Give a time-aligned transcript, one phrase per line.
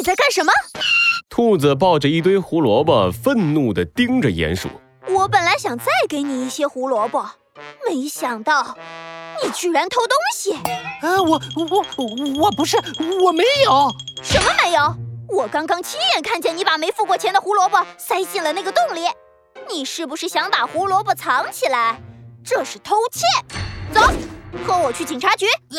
[0.00, 0.50] 你在干什么？
[1.28, 4.70] 兔子抱着一堆胡萝卜，愤怒地盯着鼹鼠。
[5.10, 7.32] 我本来想再给你一些胡萝卜，
[7.86, 8.78] 没想到
[9.44, 10.54] 你居然偷东西！
[11.02, 12.78] 啊，我我我不是，
[13.22, 13.90] 我没有。
[14.22, 14.96] 什么没有？
[15.28, 19.02] 我刚刚亲眼看见你把没付过钱的胡萝卜塞进了那个洞里。
[19.68, 22.00] 你是不是想把胡萝卜藏起来？
[22.42, 23.26] 这是偷窃！
[23.92, 24.00] 走，
[24.66, 25.46] 和我去警察局。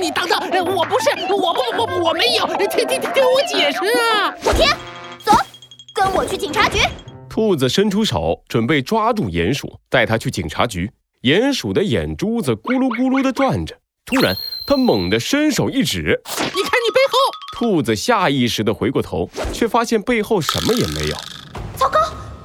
[0.00, 2.46] 你等等，我不是，我不不不，我没有。
[2.46, 4.34] 听听听，听我解释啊！
[4.44, 4.66] 我听，
[5.24, 5.32] 走，
[5.94, 6.78] 跟我去警察局。
[7.28, 10.90] 兔子伸出手，准备抓住鼹鼠，带它去警察局。
[11.22, 14.34] 鼹鼠的眼珠子咕噜咕噜地转着，突然，
[14.66, 17.18] 它猛地伸手一指：“你看你背后！”
[17.58, 21.16] 兔子下意识地回过头，却发现背后什么也没有。
[21.76, 21.98] 糟糕，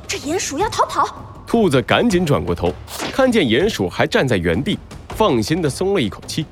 [0.07, 1.43] 这鼹鼠要逃跑！
[1.45, 2.73] 兔子赶紧转过头，
[3.11, 4.79] 看见鼹鼠还站在原地，
[5.15, 6.45] 放心的松了一口气。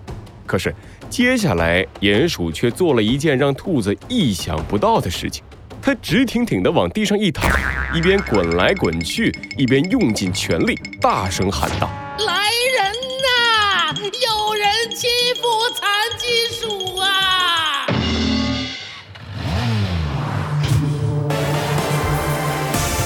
[0.45, 0.73] 可是，
[1.09, 5.43] 接下来鼹鼠却做了一件让兔子意想不到的事情。
[5.81, 7.49] 它直挺挺地往地上一躺，
[7.95, 11.89] 一边滚来滚去，一边用尽全力，大声喊道
[12.27, 13.95] ：“来人呐！
[13.95, 15.07] 有人欺
[15.41, 15.41] 负
[15.73, 17.87] 残疾鼠啊！”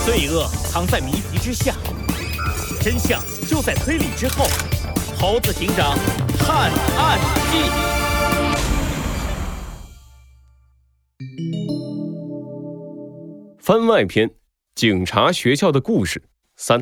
[0.05, 1.73] 罪恶藏在谜题之下，
[2.81, 4.45] 真相就在推理之后。
[5.27, 5.97] 猴子警长
[6.37, 7.19] 探案
[7.51, 7.57] 记。
[13.57, 14.29] 番外篇：
[14.75, 16.21] 警察学校的故事
[16.55, 16.79] 三。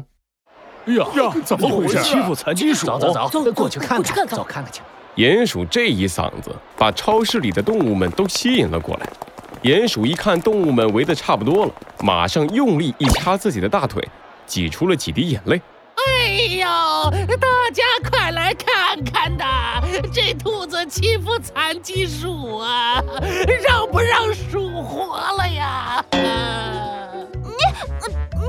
[0.88, 1.98] 哎呀呀，怎么回事？
[2.04, 2.86] 欺负残疾鼠？
[2.86, 4.82] 走走走，过去看看，走看看去。
[5.16, 9.10] 鼹鼠这一嗓子，把超市里的动物们都吸引了过来。
[9.62, 11.72] 鼹鼠一看动物们围得差不多了，
[12.02, 14.06] 马上用力一掐自己的大腿，
[14.46, 15.62] 挤出了几滴眼泪。
[15.96, 16.26] 哎
[16.58, 17.83] 呀，大家
[19.38, 19.82] 看看呐！
[20.14, 23.04] 这兔子欺负残疾鼠啊，
[23.64, 26.04] 让不让鼠活了呀？
[26.12, 26.20] 你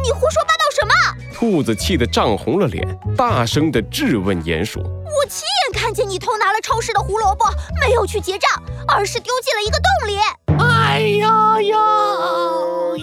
[0.03, 0.93] 你胡说八道什么？
[1.35, 2.87] 兔子气得涨红了脸，
[3.17, 7.45] 大声地质问鼹鼠：“我亲眼看见你偷拿了超市的胡萝卜，
[7.81, 8.51] 没有去结账，
[8.89, 10.19] 而是丢进了一个洞里。”
[10.59, 11.77] 哎呀呀，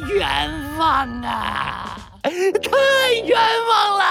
[0.09, 1.97] 冤枉啊！
[2.23, 4.05] 太冤枉了！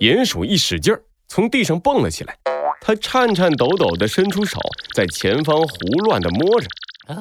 [0.00, 2.34] 鼹鼠一使劲儿，从地上蹦了起来，
[2.80, 4.58] 他颤颤抖抖地伸出手，
[4.94, 5.68] 在前方胡
[6.04, 6.66] 乱地摸着。
[7.08, 7.14] 哎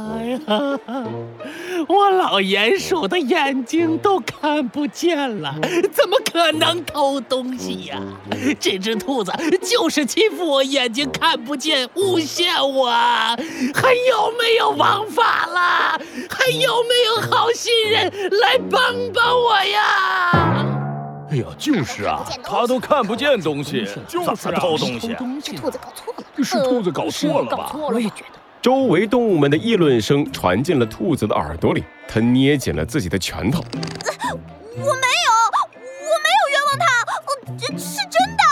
[0.45, 0.79] 呀，
[1.87, 5.55] 我老鼹鼠的眼睛都看不见了，
[5.93, 7.97] 怎么可能偷东西呀？
[8.59, 9.31] 这只兔子
[9.61, 15.97] 就是欺负我眼睛看不见，诬陷我，还有没有王法了？
[16.29, 19.46] 还有没有好心人来帮帮我？
[21.37, 25.09] 哎呀，就是啊，他都看不见东西，就是偷东西。
[25.09, 25.13] 是
[25.55, 27.71] 兔子搞错了，是兔子搞错了吧？
[27.73, 28.39] 我也觉得。
[28.59, 33.63] 周围动物们的议论声传进了兔子的耳朵里，他捏紧了自己的拳头。
[33.71, 36.85] 我没有，我没有冤枉他，
[37.55, 38.43] 这是真的。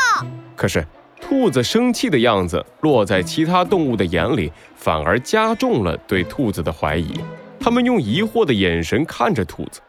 [0.55, 0.85] 可是，
[1.19, 7.19] 兔子生气的样子落在其他动物的眼里，反而加重了对兔子的怀疑。
[7.59, 9.81] 他们用疑惑的眼神看着兔子。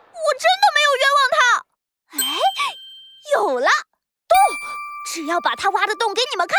[5.26, 6.56] 只要把他挖的洞给你们看，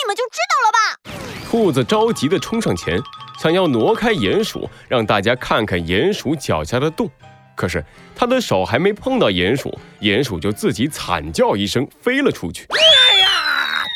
[0.00, 1.50] 你们就知道了吧。
[1.50, 2.98] 兔子着急地冲上前，
[3.38, 7.10] 想要挪开鼹鼠，让大家看看鼹鼠脚下的洞。
[7.54, 7.84] 可是
[8.14, 12.66] 他的手还没碰到鼹鼠，鼹鼠就自己惨叫一声飞了出去。
[12.70, 13.28] 哎呀，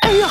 [0.03, 0.29] 哎呀，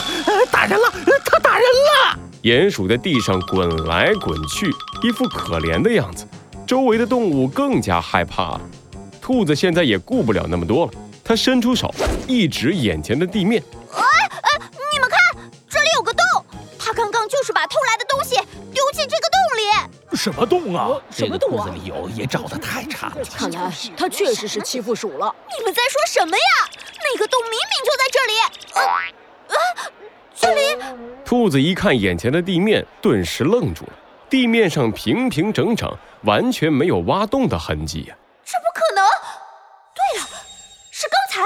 [0.51, 0.93] 打人了！
[1.25, 2.19] 他打人了！
[2.43, 4.69] 鼹鼠在地上滚来滚去，
[5.01, 6.27] 一副可怜的样子。
[6.67, 8.61] 周围的动物更加害怕了。
[9.19, 10.91] 兔子现在也顾不了那么多了，
[11.29, 11.93] 他伸出手
[12.27, 13.61] 一指眼前的地面。
[13.93, 14.49] 哎哎，
[14.91, 15.19] 你们看，
[15.69, 16.23] 这里有个洞。
[16.79, 18.33] 他刚刚就是把偷来的东西
[18.73, 20.99] 丢进这个洞里什么洞啊？
[21.11, 21.69] 什么洞啊？
[21.71, 23.17] 理由也找的太差了。
[23.25, 25.35] 看来他确实是欺负鼠了。
[25.55, 26.67] 你们在说什么呀？
[27.03, 28.33] 那个洞明明就在这里。
[28.73, 28.81] 啊
[29.49, 29.55] 啊！
[30.33, 30.75] 这里。
[31.23, 33.93] 兔子一看眼前的地面，顿时愣住了。
[34.31, 38.15] 地面上平平整整，完全没有挖洞的痕迹呀。
[38.43, 39.05] 这不可能！
[39.93, 40.27] 对了，
[40.91, 41.41] 是刚才。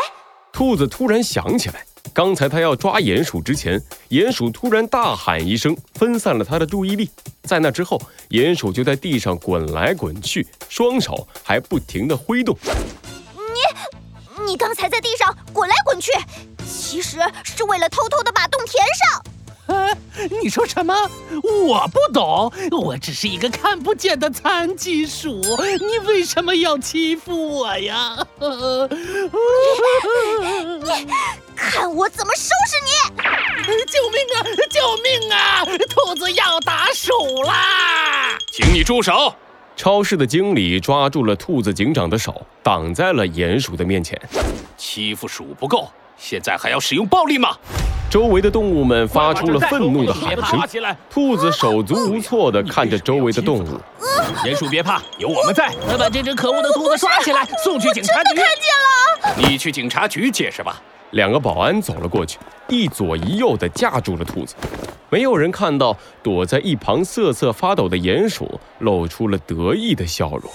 [0.63, 1.85] 兔子突然想起来。
[2.13, 3.77] 刚才他要抓鼹鼠之前，
[4.11, 7.09] 鼹鼠突然大喊一声，分散了他的注意力。
[7.43, 12.57] 在那之后，鼹鼠就在地上滚来滚去，双手还不停地挥动。
[13.35, 16.13] 你，你刚才在地上滚来滚去，
[16.65, 19.32] 其实是为了偷偷的把洞填上。
[19.67, 19.89] 啊！
[20.41, 20.93] 你说什么？
[21.65, 25.41] 我不懂，我只是一个看不见的残疾鼠，
[25.79, 28.17] 你为什么要欺负我呀？
[28.39, 28.47] 你
[31.55, 32.89] 看我怎么收拾你！
[33.85, 34.43] 救命啊！
[34.69, 35.65] 救命啊！
[35.65, 37.11] 兔子要打鼠
[37.43, 38.37] 啦！
[38.51, 39.33] 请你住手！
[39.75, 44.21] 超市的经理抓住了兔子警长的手，挡在了鼹鼠的面前。
[44.77, 47.55] 欺负鼠不够，现在还要使用暴力吗？
[48.09, 50.95] 周围的动物们发出了愤怒的喊声。
[51.09, 53.79] 兔子手足无措地看着周围的动物。
[54.43, 55.73] 鼹鼠别怕，有我们在。
[55.87, 58.35] 快把这只可恶的兔子抓起来，送去警察局。
[58.35, 59.49] 看见了！
[59.49, 60.79] 你去警察局解释吧。
[61.11, 62.37] 两个保安走了过去，
[62.67, 64.55] 一左一右地架住了兔子。
[65.09, 70.51] 没有人看到躲在一旁瑟瑟发抖的鼹鼠露出了得意的笑容。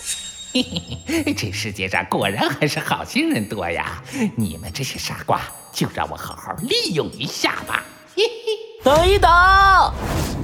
[0.53, 4.03] 嘿嘿嘿，这世界上果然还是好心人多呀！
[4.35, 5.43] 你们这些傻瓜，
[5.73, 7.85] 就让我好好利用一下吧。
[8.17, 9.31] 嘿嘿，等一等！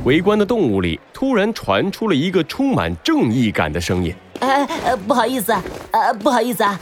[0.05, 4.67] 围观的动物里突然传出了一个充满正义感的声音：“哎，
[5.09, 5.57] 不好意思，
[5.91, 6.79] 呃，不好意思啊，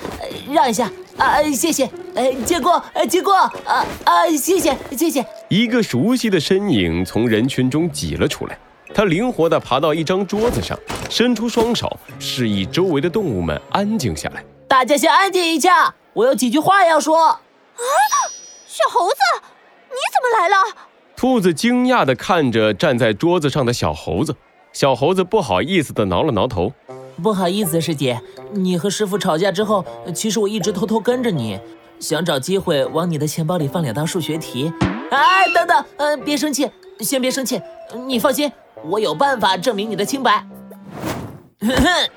[0.50, 5.24] 让一下。”啊，谢谢，呃，借过，呃，借过，啊啊，谢谢，谢谢。
[5.48, 8.58] 一个熟悉的身影从人群中挤了出来，
[8.94, 10.78] 他灵活地爬到一张桌子上，
[11.08, 14.44] 伸出双手，示意周围的动物们安静下来。
[14.68, 17.28] 大家先安静一下，我有几句话要说。
[17.28, 17.40] 啊，
[18.66, 19.16] 小猴子，
[19.88, 20.56] 你怎么来了？
[21.16, 24.34] 兔子惊讶地看着站在桌子上的小猴子，
[24.72, 26.72] 小猴子不好意思地挠了挠头。
[27.22, 28.20] 不好意思，师姐，
[28.52, 29.84] 你和师傅吵架之后，
[30.14, 31.58] 其实我一直偷偷跟着你，
[31.98, 34.72] 想找机会往你的钱包里放两道数学题。
[35.10, 37.60] 哎，等等，呃，别生气，先别生气，
[38.06, 38.50] 你放心，
[38.84, 40.44] 我有办法证明你的清白。
[41.60, 42.08] 哼哼，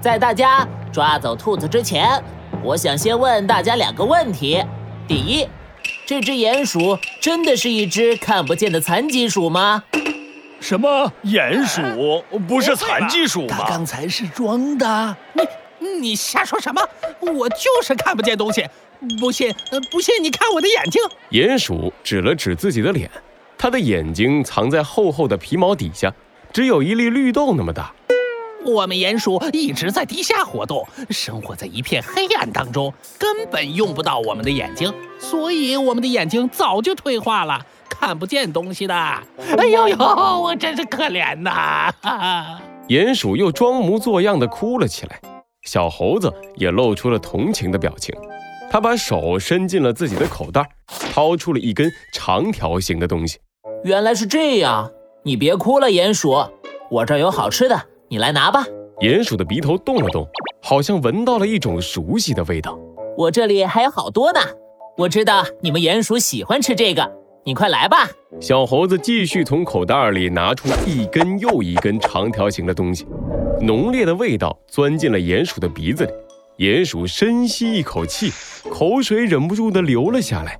[0.00, 2.22] 在大家抓走兔子之前，
[2.62, 4.64] 我想先问大家两个问题：
[5.06, 5.46] 第一，
[6.06, 9.84] 这只鼹鼠真的是一只看不见的残疾鼠吗？
[10.58, 13.56] 什么鼹鼠不是残疾鼠吗？
[13.58, 15.16] 他刚才是装的。
[15.78, 16.80] 你你瞎说什么？
[17.20, 18.66] 我就是看不见东西。
[19.20, 19.54] 不信，
[19.90, 21.02] 不信你看我的眼睛。
[21.30, 23.10] 鼹鼠指了指自己的脸，
[23.66, 26.14] 他的眼睛藏在厚厚的皮毛底下，
[26.52, 27.92] 只有一粒绿豆那么大。
[28.64, 37.66] 我们鼹鼠一直在地下活动，生活在一片黑暗当中，根本用不到我们的眼睛，所以我们的眼睛早就退化了。
[37.90, 41.92] 看不见东西的，哎呦呦，我真是可怜呐！
[42.86, 45.20] 鼹鼠又装模作样的哭了起来，
[45.62, 48.14] 小猴子也露出了同情的表情，
[48.70, 50.64] 他把手伸进了自己的口袋，
[51.12, 53.38] 掏出了一根长条形的东西。
[53.86, 54.90] 原来是这样，
[55.22, 56.34] 你别哭了，鼹鼠，
[56.90, 58.66] 我这儿有好吃的，你来拿吧。
[58.98, 60.26] 鼹鼠的鼻头动了动，
[60.60, 62.76] 好像闻到了一种熟悉的味道。
[63.16, 64.40] 我这里还有好多呢，
[64.98, 67.08] 我知道你们鼹鼠喜欢吃这个。
[67.44, 68.10] 你快来吧！
[68.40, 73.06] 小猴子继续从口袋里拿出一根又一根长条形的东西，
[73.60, 76.12] 浓烈的味道钻进了鼹鼠的鼻子里。
[76.58, 78.32] 鼹鼠深吸一口气，
[78.68, 80.58] 口水忍不住的流了下来。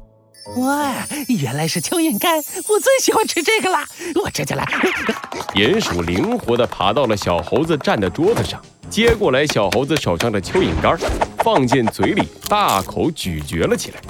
[0.55, 0.95] 哇，
[1.29, 2.37] 原来是蚯蚓干！
[2.37, 3.79] 我最喜欢吃这个了，
[4.15, 4.65] 我这就来。
[5.55, 10.97] 鼹鼠灵活的爬到了小猴子站的桌子上，接过来小猴子手上的蚯蚓干，
[11.39, 14.01] 放进嘴里，大口咀嚼了起来。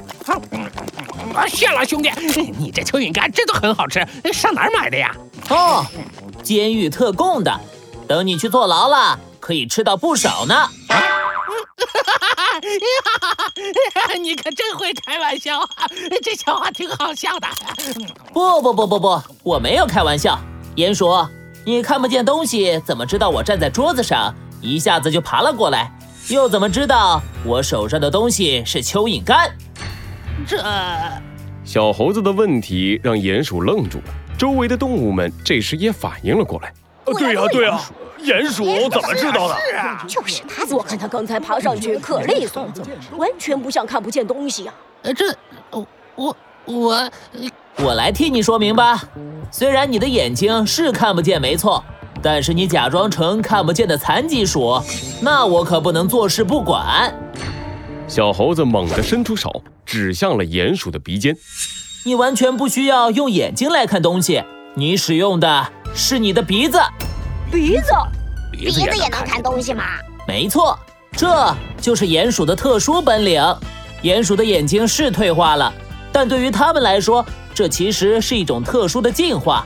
[1.35, 2.11] 啊，谢了，兄弟，
[2.59, 5.17] 你这蚯蚓干真的很好吃，上哪儿买的呀？
[5.49, 5.87] 哦，
[6.43, 7.61] 监狱特供的，
[8.07, 10.55] 等你去坐牢了，可以吃到不少呢。
[10.89, 12.16] 哈哈，
[14.21, 15.87] 你可真会开玩笑啊，
[16.23, 17.47] 这笑话挺好笑的。
[18.33, 20.39] 不不不不不，我没有开玩笑。
[20.77, 21.11] 鼹鼠，
[21.65, 25.91] 你看不见东西，怎么知道我站在桌子上，一下子就爬了过来？
[26.29, 29.57] 又怎么知道我手上的东西是蚯蚓干？
[30.47, 30.63] 这。
[31.65, 34.05] 小猴子的问题让鼹鼠愣住了，
[34.39, 36.69] 周围的动物们这时也反应了过来。
[36.69, 37.81] 啊，对呀对呀，
[38.27, 39.57] 鼹鼠怎么知道的？
[40.09, 42.69] 就是他，我看他刚才爬上去可利索，
[43.17, 44.75] 完全不像看不见东西啊。
[45.03, 45.33] 呃，这，
[45.71, 47.11] 我我我
[47.77, 49.01] 我来替你说明吧。
[49.53, 51.83] 虽然你的眼睛是看不见没错，
[52.21, 54.83] 但是你假装成看不见的残疾鼠，
[55.23, 57.15] 那我可不能坐视不管。
[58.09, 61.37] 小猴子猛地伸出手，指向了鼹鼠的鼻尖。
[62.05, 64.43] 你完全不需要用眼睛来看东西，
[64.75, 66.79] 你使用的是你的鼻子。
[67.51, 67.91] 鼻子，
[68.53, 69.85] 鼻子也能看东西吗？
[70.27, 70.79] 没错，
[71.13, 73.43] 这就是鼹鼠的特殊本领。
[74.03, 75.73] 鼹鼠的眼睛是退化了，
[76.13, 77.25] 但对于它们来说，
[77.55, 79.65] 这其实是一种特殊的进化。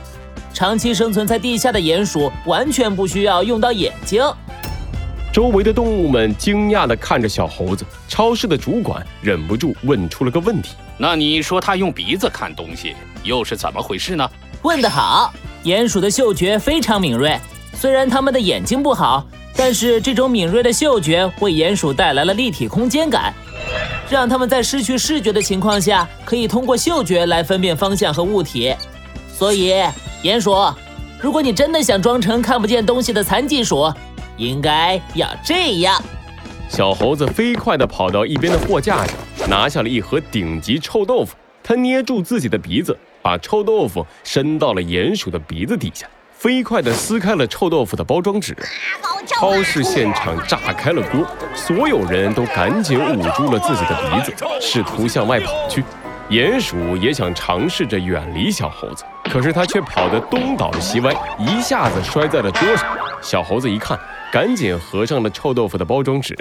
[0.53, 4.21] 长期生存在地下的鼹鼠完全不需要用到眼睛。
[5.33, 14.29] 周围的动物们惊讶地看着小猴子，超市的主管忍不住问出了个问题：“那你说它用鼻子看东西，又是怎么回事呢？”
[14.63, 15.33] 问得好，
[15.63, 17.39] 鼹鼠的嗅觉非常敏锐，
[17.73, 19.25] 虽然它们的眼睛不好，
[19.55, 23.33] 但是这种敏锐的嗅觉为鼹鼠带来了立体空间感，
[24.09, 28.73] 让它们在失去视觉的情况下，可以通过嗅觉来分辨方向和物体。
[29.33, 29.73] 所以，
[30.23, 30.55] 鼹鼠，
[31.19, 33.91] 如果你真的想装成看不见东西的残疾鼠，
[34.37, 36.01] 应该要这样。
[36.69, 41.35] 小猴子飞快地跑到一边的货架上，拿下了一盒顶级臭豆腐。
[41.63, 46.07] 他捏住自己的鼻子，把臭豆腐伸到了鼹鼠的鼻子底下，
[46.41, 48.57] 飞快地撕开了臭豆腐的包装纸。
[49.27, 55.83] 超市现场炸开了锅，所有人都赶紧捂住了自己的鼻子，试图向外跑去。
[56.31, 62.87] 鼹鼠也想尝试着远离小猴子，可是他却跑得东倒西歪，一下子摔在了桌上。
[63.21, 63.95] 小猴子一看，
[64.33, 66.35] 赶紧合上了臭豆腐的包装纸。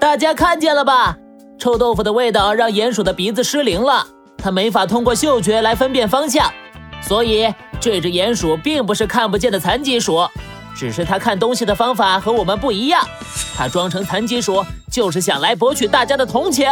[0.00, 1.16] 大家看见了吧？
[1.60, 4.04] 臭豆腐的味道让鼹鼠的鼻子失灵了，
[4.36, 6.52] 它没法通过嗅觉来分辨方向。
[7.00, 7.52] 所以
[7.82, 10.24] 这只鼹鼠并不是看不见的残疾鼠，
[10.72, 13.04] 只是它看东西的方法和我们不一样。
[13.56, 16.70] 它装成残疾鼠，就是想来博取大家的同情。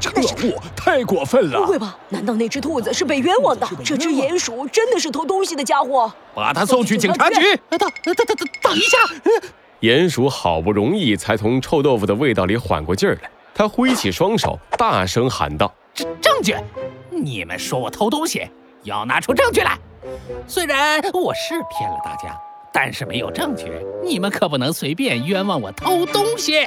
[0.00, 1.60] 这可恶，太过分了！
[1.60, 1.96] 不会吧？
[2.08, 3.68] 难道那只兔子是被冤枉的？
[3.84, 6.12] 这只鼹鼠真的是偷东西的家伙？
[6.34, 7.36] 把他送去警察局！
[7.70, 8.98] 等等等等等等一下！
[9.80, 16.56] 鼹鼠好不容易才从臭豆腐的味道里缓过劲儿来，他挥起双手，大声喊道：“证证据！
[17.10, 18.48] 你们说我偷东西，
[18.84, 19.78] 要拿出证据来！
[20.46, 22.38] 虽然我是骗了大家，
[22.72, 23.64] 但是没有证据，
[24.04, 26.66] 你们可不能随便冤枉我偷东西！”